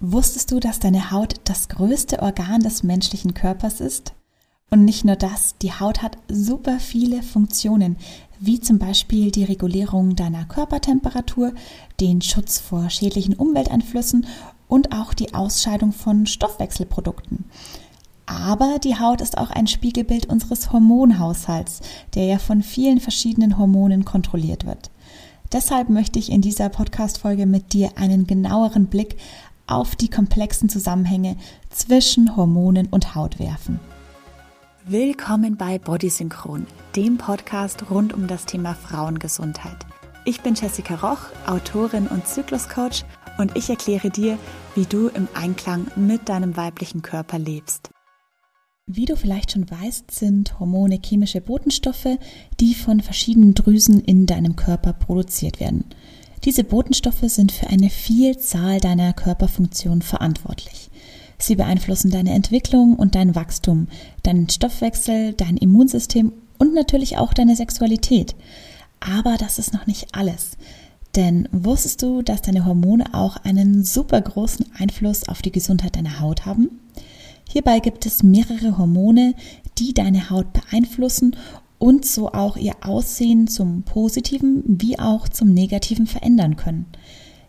[0.00, 4.14] Wusstest du, dass deine Haut das größte Organ des menschlichen Körpers ist?
[4.70, 7.96] Und nicht nur das, die Haut hat super viele Funktionen,
[8.38, 11.52] wie zum Beispiel die Regulierung deiner Körpertemperatur,
[11.98, 14.26] den Schutz vor schädlichen Umwelteinflüssen
[14.68, 17.46] und auch die Ausscheidung von Stoffwechselprodukten.
[18.24, 21.80] Aber die Haut ist auch ein Spiegelbild unseres Hormonhaushalts,
[22.14, 24.92] der ja von vielen verschiedenen Hormonen kontrolliert wird.
[25.50, 29.16] Deshalb möchte ich in dieser Podcast-Folge mit dir einen genaueren Blick
[29.68, 31.36] auf die komplexen Zusammenhänge
[31.70, 33.78] zwischen Hormonen und Haut werfen.
[34.86, 36.66] Willkommen bei Bodysynchron,
[36.96, 39.76] dem Podcast rund um das Thema Frauengesundheit.
[40.24, 43.04] Ich bin Jessica Roch, Autorin und Zykluscoach
[43.36, 44.38] und ich erkläre dir,
[44.74, 47.90] wie du im Einklang mit deinem weiblichen Körper lebst.
[48.86, 52.16] Wie du vielleicht schon weißt, sind Hormone chemische Botenstoffe,
[52.58, 55.84] die von verschiedenen Drüsen in deinem Körper produziert werden.
[56.44, 60.90] Diese Botenstoffe sind für eine Vielzahl deiner Körperfunktionen verantwortlich.
[61.38, 63.88] Sie beeinflussen deine Entwicklung und dein Wachstum,
[64.22, 68.34] deinen Stoffwechsel, dein Immunsystem und natürlich auch deine Sexualität.
[69.00, 70.56] Aber das ist noch nicht alles.
[71.14, 76.20] Denn wusstest du, dass deine Hormone auch einen super großen Einfluss auf die Gesundheit deiner
[76.20, 76.80] Haut haben?
[77.48, 79.34] Hierbei gibt es mehrere Hormone,
[79.78, 81.36] die deine Haut beeinflussen
[81.78, 86.86] und so auch ihr Aussehen zum Positiven wie auch zum Negativen verändern können.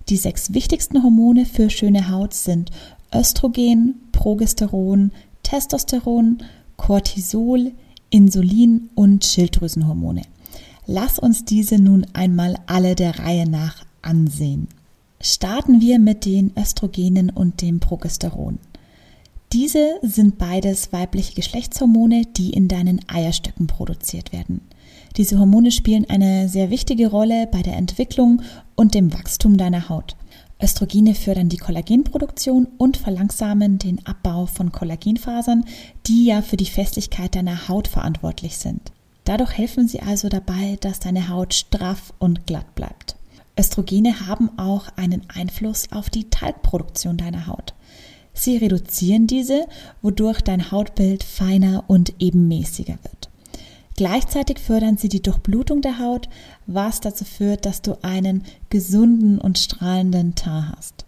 [0.09, 2.71] Die sechs wichtigsten Hormone für schöne Haut sind
[3.13, 5.11] Östrogen, Progesteron,
[5.43, 6.43] Testosteron,
[6.77, 7.71] Cortisol,
[8.09, 10.23] Insulin und Schilddrüsenhormone.
[10.87, 14.67] Lass uns diese nun einmal alle der Reihe nach ansehen.
[15.21, 18.57] Starten wir mit den Östrogenen und dem Progesteron.
[19.51, 24.61] Diese sind beides weibliche Geschlechtshormone, die in deinen Eierstöcken produziert werden.
[25.17, 28.43] Diese Hormone spielen eine sehr wichtige Rolle bei der Entwicklung
[28.75, 30.15] und dem Wachstum deiner Haut.
[30.61, 35.65] Östrogene fördern die Kollagenproduktion und verlangsamen den Abbau von Kollagenfasern,
[36.05, 38.91] die ja für die Festigkeit deiner Haut verantwortlich sind.
[39.23, 43.15] Dadurch helfen sie also dabei, dass deine Haut straff und glatt bleibt.
[43.57, 47.73] Östrogene haben auch einen Einfluss auf die Talgproduktion deiner Haut.
[48.33, 49.67] Sie reduzieren diese,
[50.01, 53.29] wodurch dein Hautbild feiner und ebenmäßiger wird.
[53.95, 56.29] Gleichzeitig fördern sie die Durchblutung der Haut,
[56.67, 61.05] was dazu führt, dass du einen gesunden und strahlenden Teint hast.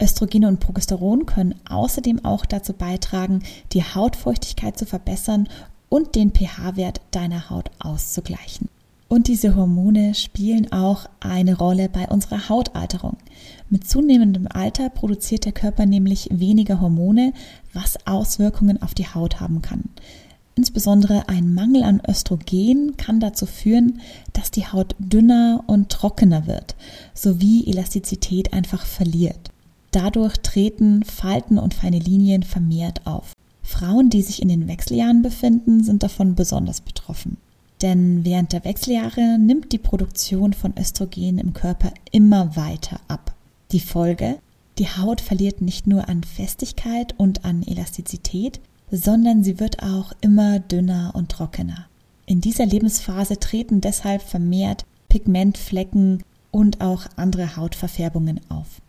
[0.00, 3.42] Östrogene und Progesteron können außerdem auch dazu beitragen,
[3.72, 5.48] die Hautfeuchtigkeit zu verbessern
[5.88, 8.68] und den pH-Wert deiner Haut auszugleichen.
[9.08, 13.16] Und diese Hormone spielen auch eine Rolle bei unserer Hautalterung.
[13.70, 17.32] Mit zunehmendem Alter produziert der Körper nämlich weniger Hormone,
[17.72, 19.84] was Auswirkungen auf die Haut haben kann.
[20.56, 24.00] Insbesondere ein Mangel an Östrogen kann dazu führen,
[24.34, 26.74] dass die Haut dünner und trockener wird,
[27.14, 29.52] sowie Elastizität einfach verliert.
[29.92, 33.32] Dadurch treten Falten und feine Linien vermehrt auf.
[33.62, 37.36] Frauen, die sich in den Wechseljahren befinden, sind davon besonders betroffen.
[37.82, 43.34] Denn während der Wechseljahre nimmt die Produktion von Östrogen im Körper immer weiter ab.
[43.70, 44.38] Die Folge?
[44.78, 50.58] Die Haut verliert nicht nur an Festigkeit und an Elastizität, sondern sie wird auch immer
[50.60, 51.86] dünner und trockener.
[52.26, 58.80] In dieser Lebensphase treten deshalb vermehrt Pigmentflecken und auch andere Hautverfärbungen auf.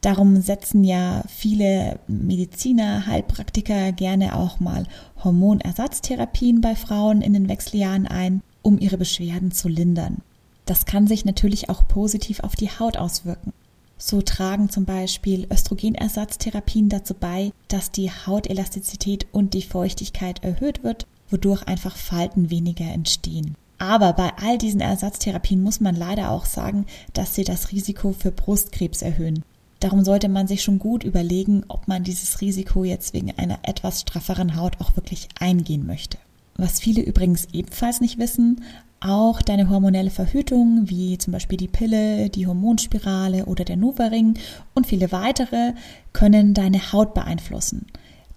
[0.00, 4.86] Darum setzen ja viele Mediziner, Heilpraktiker gerne auch mal
[5.24, 10.18] Hormonersatztherapien bei Frauen in den Wechseljahren ein, um ihre Beschwerden zu lindern.
[10.66, 13.52] Das kann sich natürlich auch positiv auf die Haut auswirken.
[13.96, 21.08] So tragen zum Beispiel Östrogenersatztherapien dazu bei, dass die Hautelastizität und die Feuchtigkeit erhöht wird,
[21.28, 23.56] wodurch einfach Falten weniger entstehen.
[23.78, 28.30] Aber bei all diesen Ersatztherapien muss man leider auch sagen, dass sie das Risiko für
[28.30, 29.42] Brustkrebs erhöhen.
[29.80, 34.00] Darum sollte man sich schon gut überlegen, ob man dieses Risiko jetzt wegen einer etwas
[34.00, 36.18] strafferen Haut auch wirklich eingehen möchte.
[36.56, 38.62] Was viele übrigens ebenfalls nicht wissen,
[39.00, 44.34] auch deine hormonelle Verhütung, wie zum Beispiel die Pille, die Hormonspirale oder der Nuvaring
[44.74, 45.74] und viele weitere,
[46.12, 47.86] können deine Haut beeinflussen.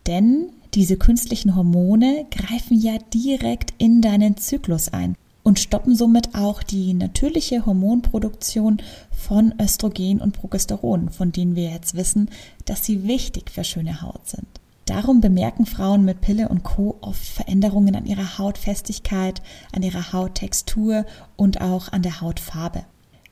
[0.06, 6.64] Denn diese künstlichen Hormone greifen ja direkt in deinen Zyklus ein und stoppen somit auch
[6.64, 12.30] die natürliche Hormonproduktion von Östrogen und Progesteron, von denen wir jetzt wissen,
[12.66, 14.48] dass sie wichtig für schöne Haut sind.
[14.86, 16.98] Darum bemerken Frauen mit Pille und Co.
[17.02, 19.42] oft Veränderungen an ihrer Hautfestigkeit,
[19.72, 21.06] an ihrer Hauttextur
[21.38, 22.84] und auch an der Hautfarbe.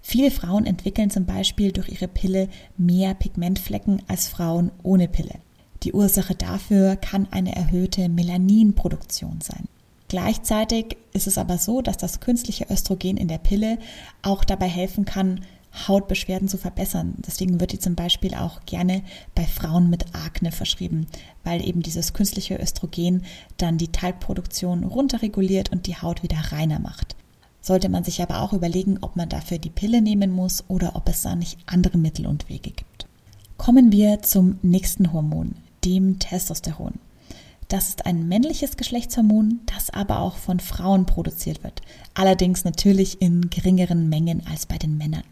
[0.02, 2.48] Viele Frauen entwickeln zum Beispiel durch ihre Pille
[2.78, 5.36] mehr Pigmentflecken als Frauen ohne Pille.
[5.84, 9.68] Die Ursache dafür kann eine erhöhte Melaninproduktion sein.
[10.10, 13.78] Gleichzeitig ist es aber so, dass das künstliche Östrogen in der Pille
[14.24, 15.42] auch dabei helfen kann,
[15.88, 17.14] Hautbeschwerden zu verbessern.
[17.20, 19.04] Deswegen wird die zum Beispiel auch gerne
[19.36, 21.06] bei Frauen mit Akne verschrieben,
[21.44, 23.24] weil eben dieses künstliche Östrogen
[23.58, 27.16] dann die Talgproduktion runterreguliert und die Haut wieder reiner macht.
[27.62, 31.08] Sollte man sich aber auch überlegen, ob man dafür die Pille nehmen muss oder ob
[31.08, 33.06] es da nicht andere Mittel und Wege gibt.
[33.58, 35.54] Kommen wir zum nächsten Hormon,
[35.86, 36.94] dem Testosteron.
[37.69, 41.83] Das ist ein männliches Geschlechtshormon, das aber auch von Frauen produziert wird.
[42.16, 45.24] Allerdings natürlich in geringeren Mengen als bei den Männern.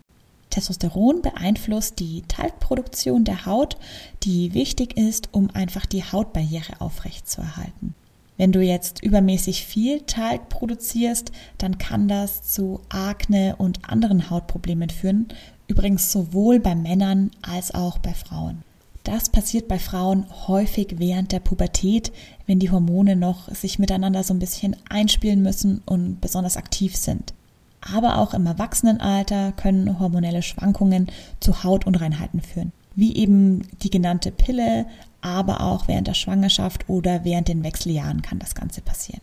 [0.51, 3.77] Testosteron beeinflusst die Talgproduktion der Haut,
[4.21, 7.95] die wichtig ist, um einfach die Hautbarriere aufrechtzuerhalten.
[8.37, 14.91] Wenn du jetzt übermäßig viel Talg produzierst, dann kann das zu Akne und anderen Hautproblemen
[14.91, 15.27] führen,
[15.67, 18.61] übrigens sowohl bei Männern als auch bei Frauen.
[19.07, 22.11] Das passiert bei Frauen häufig während der Pubertät,
[22.45, 27.33] wenn die Hormone noch sich miteinander so ein bisschen einspielen müssen und besonders aktiv sind.
[27.79, 31.07] Aber auch im Erwachsenenalter können hormonelle Schwankungen
[31.39, 34.85] zu Hautunreinheiten führen, wie eben die genannte Pille,
[35.21, 39.21] aber auch während der Schwangerschaft oder während den Wechseljahren kann das Ganze passieren.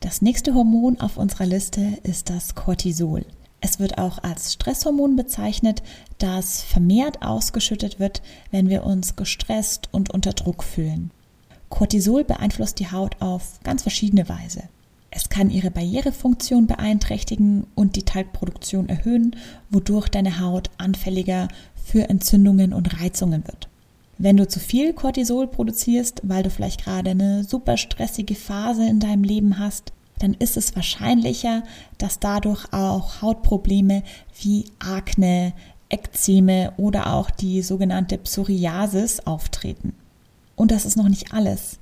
[0.00, 3.26] Das nächste Hormon auf unserer Liste ist das Cortisol.
[3.60, 5.82] Es wird auch als Stresshormon bezeichnet,
[6.18, 11.10] das vermehrt ausgeschüttet wird, wenn wir uns gestresst und unter Druck fühlen.
[11.68, 14.64] Cortisol beeinflusst die Haut auf ganz verschiedene Weise.
[15.10, 19.36] Es kann ihre Barrierefunktion beeinträchtigen und die Talgproduktion erhöhen,
[19.68, 23.68] wodurch deine Haut anfälliger für Entzündungen und Reizungen wird.
[24.18, 29.00] Wenn du zu viel Cortisol produzierst, weil du vielleicht gerade eine super stressige Phase in
[29.00, 31.64] deinem Leben hast, dann ist es wahrscheinlicher,
[31.98, 34.02] dass dadurch auch Hautprobleme
[34.40, 35.52] wie Akne,
[35.88, 39.94] Ekzeme oder auch die sogenannte Psoriasis auftreten.
[40.54, 41.78] Und das ist noch nicht alles.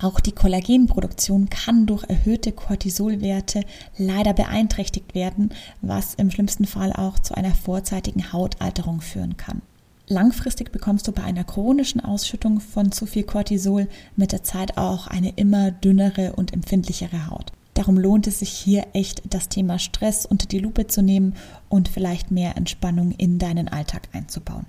[0.00, 3.64] Auch die Kollagenproduktion kann durch erhöhte Cortisolwerte
[3.96, 9.62] leider beeinträchtigt werden, was im schlimmsten Fall auch zu einer vorzeitigen Hautalterung führen kann.
[10.06, 15.06] Langfristig bekommst du bei einer chronischen Ausschüttung von zu viel Cortisol mit der Zeit auch
[15.06, 17.52] eine immer dünnere und empfindlichere Haut.
[17.78, 21.34] Darum lohnt es sich hier echt, das Thema Stress unter die Lupe zu nehmen
[21.68, 24.66] und vielleicht mehr Entspannung in deinen Alltag einzubauen.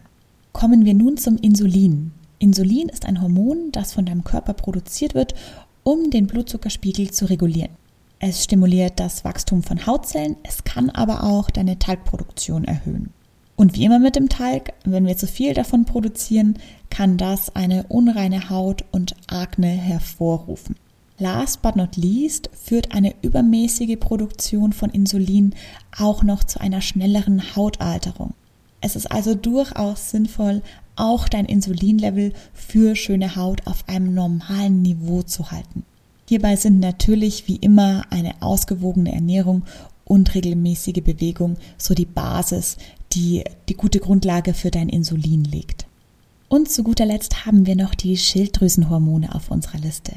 [0.52, 2.12] Kommen wir nun zum Insulin.
[2.38, 5.34] Insulin ist ein Hormon, das von deinem Körper produziert wird,
[5.82, 7.72] um den Blutzuckerspiegel zu regulieren.
[8.20, 13.10] Es stimuliert das Wachstum von Hautzellen, es kann aber auch deine Talgproduktion erhöhen.
[13.56, 16.60] Und wie immer mit dem Talg, wenn wir zu viel davon produzieren,
[16.92, 20.76] kann das eine unreine Haut und Akne hervorrufen.
[21.19, 25.54] Last but not least führt eine übermäßige Produktion von Insulin
[25.98, 28.33] auch noch zu einer schnelleren Hautalterung.
[28.81, 30.62] Es ist also durchaus sinnvoll,
[30.95, 35.83] auch dein Insulinlevel für schöne Haut auf einem normalen Niveau zu halten.
[36.27, 39.63] Hierbei sind natürlich wie immer eine ausgewogene Ernährung
[40.06, 42.77] und regelmäßige Bewegung so die Basis,
[43.13, 45.86] die die gute Grundlage für dein Insulin legt.
[46.50, 50.13] Und zu guter Letzt haben wir noch die Schilddrüsenhormone auf unserer Liste.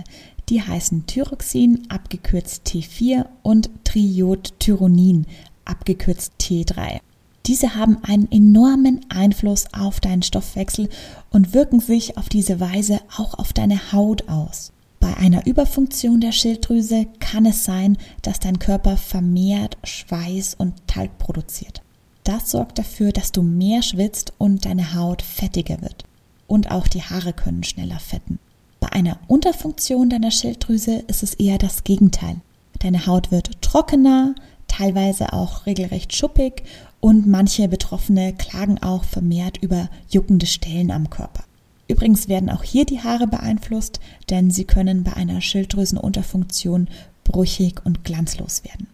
[0.48, 5.26] Die heißen Thyroxin, abgekürzt T4 und Triodtyronin,
[5.64, 7.00] abgekürzt T3.
[7.46, 10.88] Diese haben einen enormen Einfluss auf deinen Stoffwechsel
[11.30, 14.72] und wirken sich auf diese Weise auch auf deine Haut aus.
[15.00, 21.18] Bei einer Überfunktion der Schilddrüse kann es sein, dass dein Körper vermehrt Schweiß und Talg
[21.18, 21.82] produziert.
[22.22, 26.04] Das sorgt dafür, dass du mehr schwitzt und deine Haut fettiger wird.
[26.46, 28.38] Und auch die Haare können schneller fetten.
[28.82, 32.40] Bei einer Unterfunktion deiner Schilddrüse ist es eher das Gegenteil.
[32.80, 34.34] Deine Haut wird trockener,
[34.66, 36.64] teilweise auch regelrecht schuppig
[36.98, 41.44] und manche Betroffene klagen auch vermehrt über juckende Stellen am Körper.
[41.86, 46.88] Übrigens werden auch hier die Haare beeinflusst, denn sie können bei einer Schilddrüsenunterfunktion
[47.22, 48.88] brüchig und glanzlos werden.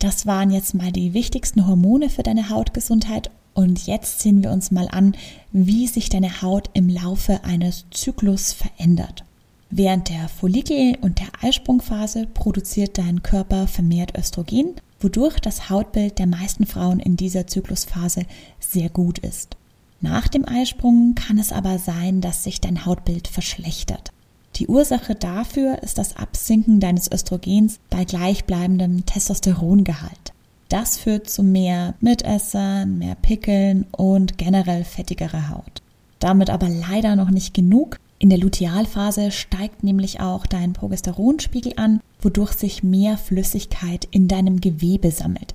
[0.00, 4.72] Das waren jetzt mal die wichtigsten Hormone für deine Hautgesundheit und jetzt sehen wir uns
[4.72, 5.14] mal an,
[5.52, 9.24] wie sich deine Haut im Laufe eines Zyklus verändert.
[9.70, 16.26] Während der Follikel- und der Eisprungphase produziert dein Körper vermehrt Östrogen, wodurch das Hautbild der
[16.26, 18.22] meisten Frauen in dieser Zyklusphase
[18.58, 19.56] sehr gut ist.
[20.00, 24.10] Nach dem Eisprung kann es aber sein, dass sich dein Hautbild verschlechtert.
[24.56, 30.32] Die Ursache dafür ist das Absinken deines Östrogens bei gleichbleibendem Testosterongehalt.
[30.68, 35.82] Das führt zu mehr Mitessern, mehr Pickeln und generell fettigere Haut.
[36.18, 42.00] Damit aber leider noch nicht genug, in der Lutealphase steigt nämlich auch dein Progesteronspiegel an,
[42.20, 45.54] wodurch sich mehr Flüssigkeit in deinem Gewebe sammelt.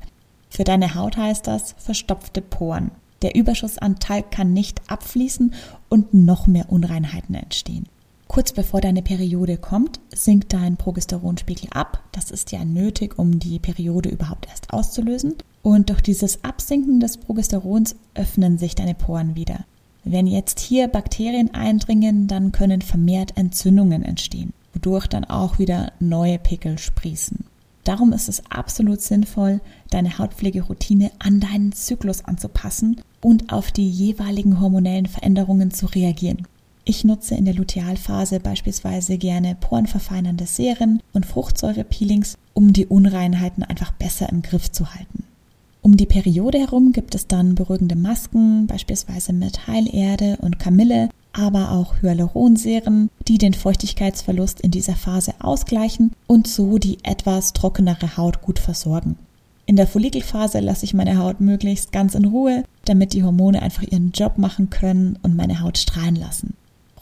[0.49, 2.91] Für deine Haut heißt das verstopfte Poren.
[3.21, 5.53] Der Überschuss an Talg kann nicht abfließen
[5.89, 7.87] und noch mehr Unreinheiten entstehen.
[8.27, 12.01] Kurz bevor deine Periode kommt, sinkt dein Progesteronspiegel ab.
[12.13, 15.35] Das ist ja nötig, um die Periode überhaupt erst auszulösen.
[15.61, 19.65] Und durch dieses Absinken des Progesterons öffnen sich deine Poren wieder.
[20.03, 26.39] Wenn jetzt hier Bakterien eindringen, dann können vermehrt Entzündungen entstehen, wodurch dann auch wieder neue
[26.39, 27.45] Pickel sprießen.
[27.83, 34.59] Darum ist es absolut sinnvoll, deine Hautpflegeroutine an deinen Zyklus anzupassen und auf die jeweiligen
[34.59, 36.47] hormonellen Veränderungen zu reagieren.
[36.85, 43.91] Ich nutze in der Lutealphase beispielsweise gerne porenverfeinernde Serien und Fruchtsäurepeelings, um die Unreinheiten einfach
[43.91, 45.23] besser im Griff zu halten.
[45.83, 51.71] Um die Periode herum gibt es dann beruhigende Masken, beispielsweise mit Heilerde und Kamille, aber
[51.71, 58.41] auch Hyaluronserien, die den Feuchtigkeitsverlust in dieser Phase ausgleichen und so die etwas trockenere Haut
[58.41, 59.17] gut versorgen.
[59.65, 63.83] In der Follikelphase lasse ich meine Haut möglichst ganz in Ruhe, damit die Hormone einfach
[63.83, 66.53] ihren Job machen können und meine Haut strahlen lassen.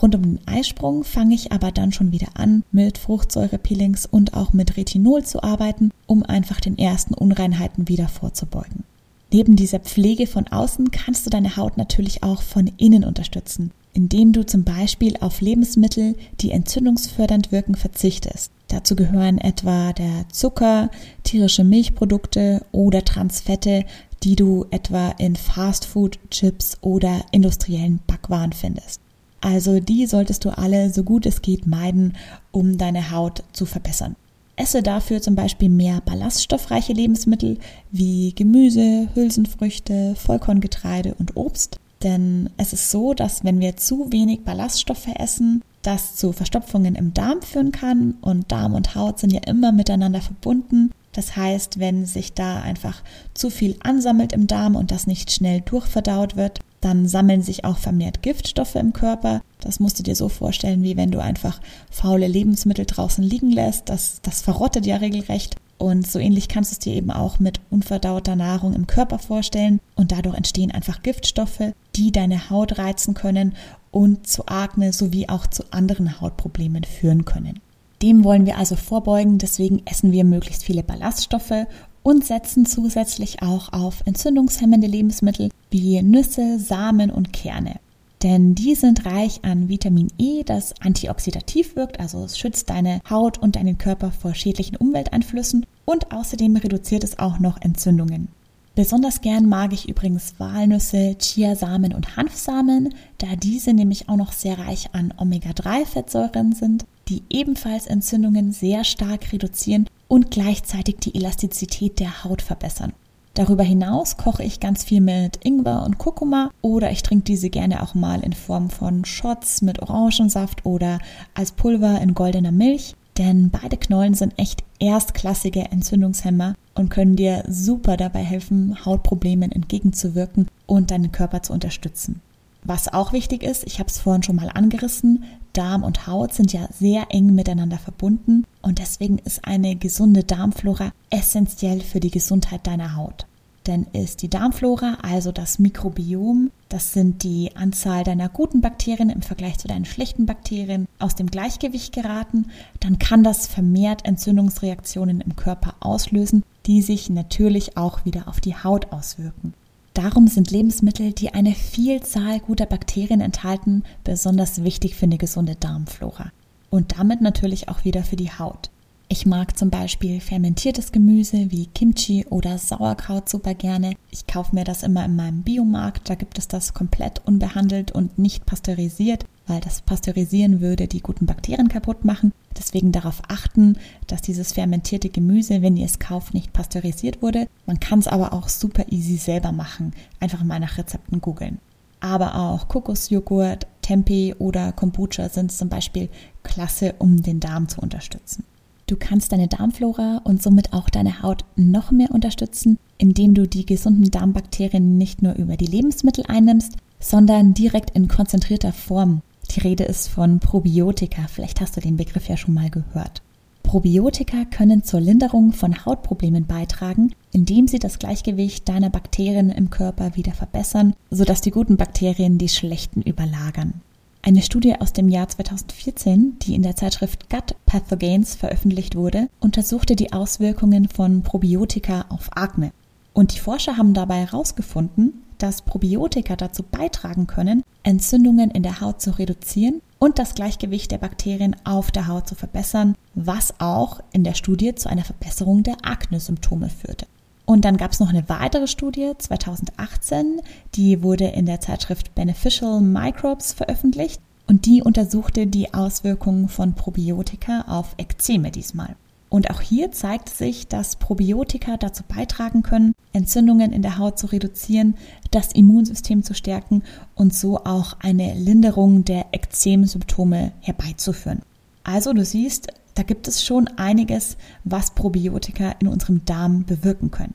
[0.01, 4.53] Rund um den Eisprung fange ich aber dann schon wieder an, mit Fruchtsäurepeelings und auch
[4.53, 8.84] mit Retinol zu arbeiten, um einfach den ersten Unreinheiten wieder vorzubeugen.
[9.31, 14.34] Neben dieser Pflege von außen kannst du deine Haut natürlich auch von innen unterstützen, indem
[14.34, 18.51] du zum Beispiel auf Lebensmittel, die entzündungsfördernd wirken, verzichtest.
[18.67, 20.89] Dazu gehören etwa der Zucker,
[21.24, 23.86] tierische Milchprodukte oder Transfette,
[24.24, 29.00] die du etwa in Fastfood, Chips oder industriellen Backwaren findest.
[29.41, 32.13] Also die solltest du alle so gut es geht meiden,
[32.51, 34.15] um deine Haut zu verbessern.
[34.55, 37.57] Esse dafür zum Beispiel mehr ballaststoffreiche Lebensmittel
[37.91, 41.79] wie Gemüse, Hülsenfrüchte, Vollkorngetreide und Obst.
[42.03, 47.13] Denn es ist so, dass wenn wir zu wenig Ballaststoffe essen, das zu Verstopfungen im
[47.13, 50.91] Darm führen kann und Darm und Haut sind ja immer miteinander verbunden.
[51.13, 53.01] Das heißt, wenn sich da einfach
[53.33, 57.77] zu viel ansammelt im Darm und das nicht schnell durchverdaut wird, dann sammeln sich auch
[57.77, 59.41] vermehrt Giftstoffe im Körper.
[59.59, 63.89] Das musst du dir so vorstellen, wie wenn du einfach faule Lebensmittel draußen liegen lässt.
[63.89, 65.55] Das, das verrottet ja regelrecht.
[65.77, 69.79] Und so ähnlich kannst du es dir eben auch mit unverdauter Nahrung im Körper vorstellen.
[69.95, 73.55] Und dadurch entstehen einfach Giftstoffe, die deine Haut reizen können
[73.91, 77.59] und zu Akne sowie auch zu anderen Hautproblemen führen können.
[78.01, 81.67] Dem wollen wir also vorbeugen, deswegen essen wir möglichst viele Ballaststoffe
[82.03, 87.79] und setzen zusätzlich auch auf entzündungshemmende Lebensmittel wie Nüsse, Samen und Kerne.
[88.24, 93.39] Denn die sind reich an Vitamin E, das antioxidativ wirkt, also es schützt deine Haut
[93.39, 98.27] und deinen Körper vor schädlichen Umwelteinflüssen und außerdem reduziert es auch noch Entzündungen.
[98.75, 104.60] Besonders gern mag ich übrigens Walnüsse, Chiasamen und Hanfsamen, da diese nämlich auch noch sehr
[104.60, 112.25] reich an Omega-3-Fettsäuren sind, die ebenfalls Entzündungen sehr stark reduzieren und gleichzeitig die Elastizität der
[112.25, 112.91] Haut verbessern.
[113.33, 117.81] Darüber hinaus koche ich ganz viel mit Ingwer und Kurkuma oder ich trinke diese gerne
[117.81, 120.99] auch mal in Form von Shots mit Orangensaft oder
[121.33, 122.93] als Pulver in goldener Milch.
[123.17, 130.47] Denn beide Knollen sind echt erstklassige Entzündungshemmer und können dir super dabei helfen, Hautproblemen entgegenzuwirken
[130.65, 132.19] und deinen Körper zu unterstützen.
[132.63, 135.23] Was auch wichtig ist, ich habe es vorhin schon mal angerissen,
[135.53, 140.91] Darm und Haut sind ja sehr eng miteinander verbunden und deswegen ist eine gesunde Darmflora
[141.10, 143.25] essentiell für die Gesundheit deiner Haut.
[143.67, 149.22] Denn ist die Darmflora, also das Mikrobiom, das sind die Anzahl deiner guten Bakterien im
[149.22, 152.48] Vergleich zu deinen schlechten Bakterien, aus dem Gleichgewicht geraten,
[152.79, 158.55] dann kann das vermehrt Entzündungsreaktionen im Körper auslösen, die sich natürlich auch wieder auf die
[158.55, 159.53] Haut auswirken.
[159.93, 166.31] Darum sind Lebensmittel, die eine Vielzahl guter Bakterien enthalten, besonders wichtig für eine gesunde Darmflora.
[166.69, 168.69] Und damit natürlich auch wieder für die Haut.
[169.10, 173.95] Ich mag zum Beispiel fermentiertes Gemüse wie Kimchi oder Sauerkraut super gerne.
[174.10, 176.10] Ich kaufe mir das immer in meinem Biomarkt.
[176.10, 181.25] Da gibt es das komplett unbehandelt und nicht pasteurisiert, weil das Pasteurisieren würde die guten
[181.25, 182.31] Bakterien kaputt machen.
[182.71, 183.75] Deswegen darauf achten,
[184.07, 187.47] dass dieses fermentierte Gemüse, wenn ihr es kauft, nicht pasteurisiert wurde.
[187.65, 189.91] Man kann es aber auch super easy selber machen.
[190.21, 191.59] Einfach mal nach Rezepten googeln.
[191.99, 196.07] Aber auch Kokosjoghurt, Tempeh oder Kombucha sind zum Beispiel
[196.43, 198.45] klasse, um den Darm zu unterstützen.
[198.87, 203.65] Du kannst deine Darmflora und somit auch deine Haut noch mehr unterstützen, indem du die
[203.65, 209.23] gesunden Darmbakterien nicht nur über die Lebensmittel einnimmst, sondern direkt in konzentrierter Form.
[209.51, 211.27] Die Rede ist von Probiotika.
[211.27, 213.22] Vielleicht hast du den Begriff ja schon mal gehört.
[213.63, 220.15] Probiotika können zur Linderung von Hautproblemen beitragen, indem sie das Gleichgewicht deiner Bakterien im Körper
[220.15, 223.74] wieder verbessern, sodass die guten Bakterien die schlechten überlagern.
[224.22, 229.96] Eine Studie aus dem Jahr 2014, die in der Zeitschrift Gut Pathogens veröffentlicht wurde, untersuchte
[229.96, 232.72] die Auswirkungen von Probiotika auf Akne.
[233.13, 239.01] Und die Forscher haben dabei herausgefunden, dass Probiotika dazu beitragen können, Entzündungen in der Haut
[239.01, 244.24] zu reduzieren und das Gleichgewicht der Bakterien auf der Haut zu verbessern, was auch in
[244.24, 247.07] der Studie zu einer Verbesserung der Akne-Symptome führte.
[247.45, 250.41] Und dann gab es noch eine weitere Studie 2018,
[250.75, 257.65] die wurde in der Zeitschrift Beneficial Microbes veröffentlicht und die untersuchte die Auswirkungen von Probiotika
[257.67, 258.95] auf Ekzeme diesmal.
[259.29, 264.27] Und auch hier zeigt sich, dass Probiotika dazu beitragen können, Entzündungen in der Haut zu
[264.27, 264.95] reduzieren,
[265.31, 266.83] das Immunsystem zu stärken
[267.15, 271.41] und so auch eine Linderung der Ekzemsymptome herbeizuführen.
[271.83, 277.33] Also du siehst, da gibt es schon einiges, was Probiotika in unserem Darm bewirken können.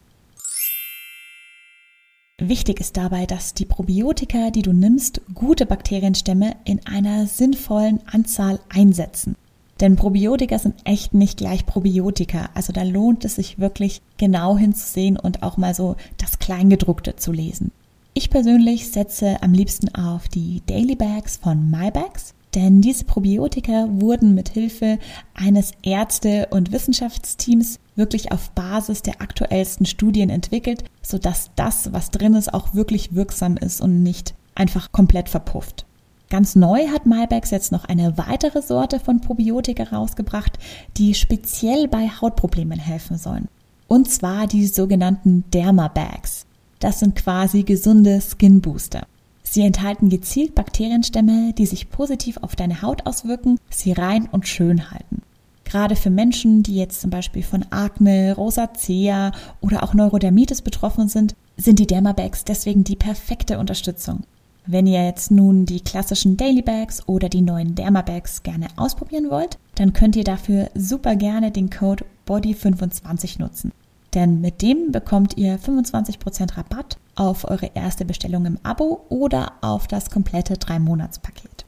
[2.38, 8.61] Wichtig ist dabei, dass die Probiotika, die du nimmst, gute Bakterienstämme in einer sinnvollen Anzahl
[8.69, 9.37] einsetzen.
[9.81, 12.50] Denn Probiotika sind echt nicht gleich Probiotika.
[12.53, 17.33] Also da lohnt es sich wirklich genau hinzusehen und auch mal so das Kleingedruckte zu
[17.33, 17.73] lesen.
[18.19, 24.35] Ich persönlich setze am liebsten auf die Daily Bags von MyBags, denn diese Probiotika wurden
[24.35, 24.99] mit Hilfe
[25.35, 32.33] eines Ärzte- und Wissenschaftsteams wirklich auf Basis der aktuellsten Studien entwickelt, sodass das, was drin
[32.33, 35.85] ist, auch wirklich wirksam ist und nicht einfach komplett verpufft.
[36.31, 40.59] Ganz neu hat Malbex jetzt noch eine weitere Sorte von Probiotika rausgebracht,
[40.97, 43.49] die speziell bei Hautproblemen helfen sollen.
[43.89, 46.46] Und zwar die sogenannten Dermabags.
[46.80, 49.06] Das sind quasi gesunde Skin Booster.
[49.42, 54.90] Sie enthalten gezielt Bakterienstämme, die sich positiv auf deine Haut auswirken, sie rein und schön
[54.90, 55.23] halten.
[55.64, 61.35] Gerade für Menschen, die jetzt zum Beispiel von Akne, Rosacea oder auch Neurodermitis betroffen sind,
[61.56, 64.25] sind die Dermabags deswegen die perfekte Unterstützung.
[64.66, 69.30] Wenn ihr jetzt nun die klassischen Daily Bags oder die neuen Derma Bags gerne ausprobieren
[69.30, 73.73] wollt, dann könnt ihr dafür super gerne den Code BODY25 nutzen.
[74.17, 79.87] Denn mit dem bekommt ihr 25% Rabatt auf eure erste Bestellung im Abo oder auf
[79.87, 81.67] das komplette 3-Monats-Paket.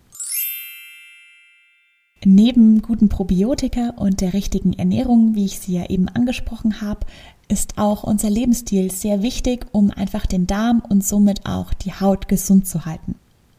[2.25, 7.01] Neben guten Probiotika und der richtigen Ernährung, wie ich sie ja eben angesprochen habe,
[7.49, 12.29] ist auch unser Lebensstil sehr wichtig, um einfach den Darm und somit auch die Haut
[12.29, 13.17] gesund zu halten.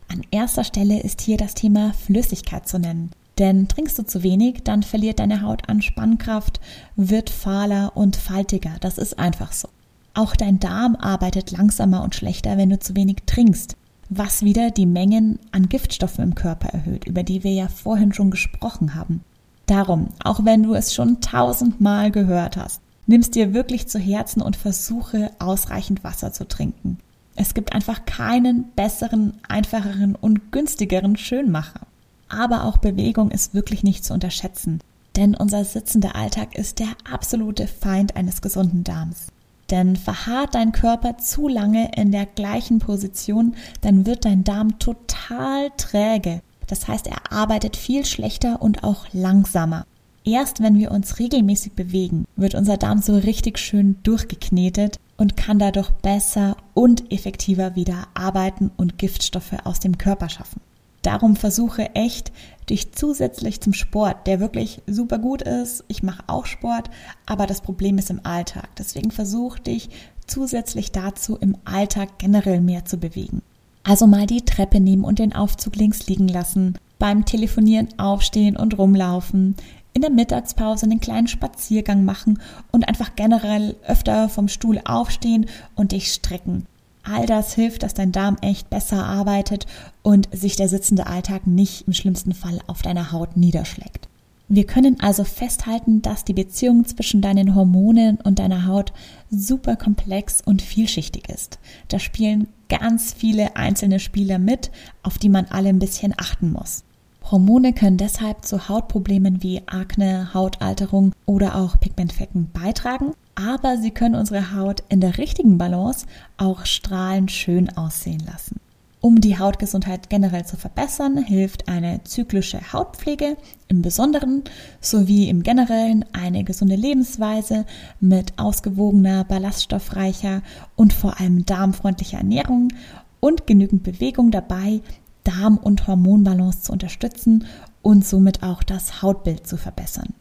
[0.08, 3.12] An erster Stelle ist hier das Thema Flüssigkeit zu nennen.
[3.40, 6.60] Denn trinkst du zu wenig, dann verliert deine Haut an Spannkraft,
[6.98, 8.76] wird fahler und faltiger.
[8.82, 9.70] Das ist einfach so.
[10.14, 13.78] Auch dein Darm arbeitet langsamer und schlechter, wenn du zu wenig trinkst,
[14.10, 18.32] was wieder die Mengen an Giftstoffen im Körper erhöht, über die wir ja vorhin schon
[18.32, 19.24] gesprochen haben.
[19.68, 24.58] Darum, auch wenn du es schon tausendmal gehört hast, nimm's dir wirklich zu Herzen und
[24.58, 26.98] versuche ausreichend Wasser zu trinken.
[27.36, 31.82] Es gibt einfach keinen besseren, einfacheren und günstigeren Schönmacher.
[32.30, 34.80] Aber auch Bewegung ist wirklich nicht zu unterschätzen,
[35.16, 39.28] denn unser sitzender Alltag ist der absolute Feind eines gesunden Darms.
[39.70, 45.70] Denn verharrt dein Körper zu lange in der gleichen Position, dann wird dein Darm total
[45.78, 46.42] träge.
[46.68, 49.86] Das heißt, er arbeitet viel schlechter und auch langsamer.
[50.24, 55.60] Erst wenn wir uns regelmäßig bewegen, wird unser Darm so richtig schön durchgeknetet und kann
[55.60, 60.62] dadurch besser und effektiver wieder arbeiten und Giftstoffe aus dem Körper schaffen.
[61.02, 62.32] Darum versuche echt,
[62.70, 66.90] dich zusätzlich zum Sport, der wirklich super gut ist, ich mache auch Sport,
[67.26, 68.70] aber das Problem ist im Alltag.
[68.78, 69.90] Deswegen versuche dich
[70.28, 73.42] zusätzlich dazu im Alltag generell mehr zu bewegen.
[73.84, 78.78] Also mal die Treppe nehmen und den Aufzug links liegen lassen, beim Telefonieren aufstehen und
[78.78, 79.56] rumlaufen,
[79.94, 82.40] in der Mittagspause einen kleinen Spaziergang machen
[82.72, 86.68] und einfach generell öfter vom Stuhl aufstehen und dich strecken.
[87.12, 89.66] All das hilft, dass dein Darm echt besser arbeitet
[90.04, 94.08] und sich der sitzende Alltag nicht im schlimmsten Fall auf deiner Haut niederschlägt.
[94.48, 98.94] Wir können also festhalten, dass die Beziehung zwischen deinen Hormonen und deiner Haut
[99.30, 101.60] super komplex und vielschichtig ist.
[101.88, 104.72] Da spielen ganz viele einzelne Spieler mit,
[105.04, 106.84] auf die man alle ein bisschen achten muss.
[107.24, 114.16] Hormone können deshalb zu Hautproblemen wie Akne, Hautalterung oder auch Pigmentflecken beitragen, aber sie können
[114.16, 116.06] unsere Haut in der richtigen Balance
[116.38, 118.60] auch strahlend schön aussehen lassen.
[119.02, 123.38] Um die Hautgesundheit generell zu verbessern, hilft eine zyklische Hautpflege
[123.70, 124.44] im Besonderen
[124.82, 127.66] sowie im Generellen eine gesunde Lebensweise
[128.02, 130.42] mit ausgewogener, ballaststoffreicher
[130.76, 132.74] und vor allem darmfreundlicher Ernährung
[133.22, 134.82] und genügend Bewegung dabei,
[135.24, 137.46] Darm- und Hormonbalance zu unterstützen
[137.82, 140.14] und somit auch das Hautbild zu verbessern.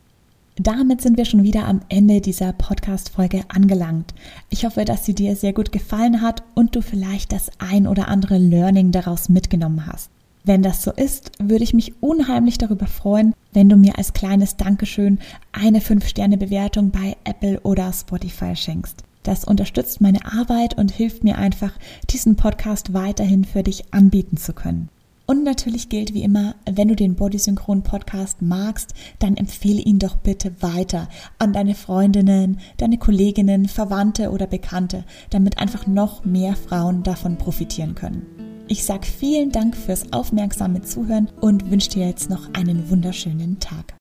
[0.60, 4.12] Damit sind wir schon wieder am Ende dieser Podcast-Folge angelangt.
[4.50, 8.08] Ich hoffe, dass sie dir sehr gut gefallen hat und du vielleicht das ein oder
[8.08, 10.10] andere Learning daraus mitgenommen hast.
[10.42, 14.56] Wenn das so ist, würde ich mich unheimlich darüber freuen, wenn du mir als kleines
[14.56, 15.20] Dankeschön
[15.52, 19.04] eine 5-Sterne-Bewertung bei Apple oder Spotify schenkst.
[19.28, 21.72] Das unterstützt meine Arbeit und hilft mir einfach,
[22.08, 24.88] diesen Podcast weiterhin für dich anbieten zu können.
[25.26, 30.16] Und natürlich gilt wie immer, wenn du den Bodysynchron Podcast magst, dann empfehle ihn doch
[30.16, 37.02] bitte weiter an deine Freundinnen, deine Kolleginnen, Verwandte oder Bekannte, damit einfach noch mehr Frauen
[37.02, 38.22] davon profitieren können.
[38.66, 43.97] Ich sage vielen Dank fürs aufmerksame Zuhören und wünsche dir jetzt noch einen wunderschönen Tag.